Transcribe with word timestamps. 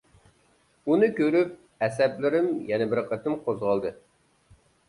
ئۇنى 0.91 1.09
كۆرۈپ 1.19 1.51
ئەسەبلىرىم 1.87 2.49
يەنە 2.73 2.91
بىر 2.95 3.05
قېتىم 3.13 3.39
قوزغالدى. 3.47 3.93